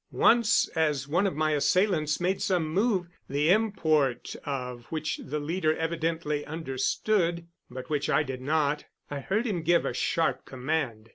Once, 0.11 0.67
as 0.69 1.07
one 1.07 1.27
of 1.27 1.35
my 1.35 1.51
assailants 1.51 2.19
made 2.19 2.41
some 2.41 2.67
move, 2.67 3.07
the 3.29 3.51
import 3.51 4.35
of 4.45 4.85
which 4.85 5.19
the 5.23 5.39
leader 5.39 5.77
evidently 5.77 6.43
understood, 6.47 7.45
but 7.69 7.87
which 7.87 8.09
I 8.09 8.23
did 8.23 8.41
not, 8.41 8.83
I 9.11 9.19
heard 9.19 9.45
him 9.45 9.61
give 9.61 9.85
a 9.85 9.93
sharp 9.93 10.43
command. 10.43 11.09